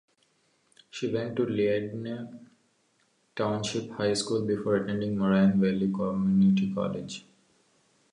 He 0.89 1.13
went 1.13 1.35
to 1.35 1.45
Leyden 1.45 2.49
Township 3.35 3.91
High 3.91 4.15
School 4.15 4.43
before 4.47 4.77
attending 4.77 5.15
Moraine 5.15 5.61
Valley 5.61 5.91
Community 5.91 6.73
College. 6.73 7.23